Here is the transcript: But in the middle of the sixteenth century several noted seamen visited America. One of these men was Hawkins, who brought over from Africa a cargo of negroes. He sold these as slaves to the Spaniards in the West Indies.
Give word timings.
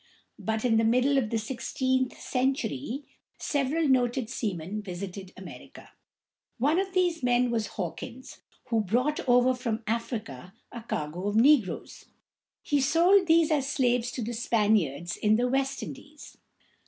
But 0.39 0.65
in 0.65 0.77
the 0.77 0.83
middle 0.83 1.19
of 1.19 1.29
the 1.29 1.37
sixteenth 1.37 2.19
century 2.19 3.03
several 3.37 3.87
noted 3.87 4.31
seamen 4.31 4.81
visited 4.81 5.31
America. 5.37 5.91
One 6.57 6.79
of 6.79 6.93
these 6.95 7.21
men 7.21 7.51
was 7.51 7.67
Hawkins, 7.77 8.41
who 8.69 8.81
brought 8.81 9.19
over 9.29 9.53
from 9.53 9.83
Africa 9.85 10.55
a 10.71 10.81
cargo 10.81 11.27
of 11.27 11.35
negroes. 11.35 12.05
He 12.63 12.81
sold 12.81 13.27
these 13.27 13.51
as 13.51 13.69
slaves 13.69 14.11
to 14.13 14.23
the 14.23 14.33
Spaniards 14.33 15.17
in 15.17 15.35
the 15.35 15.47
West 15.47 15.83
Indies. 15.83 16.35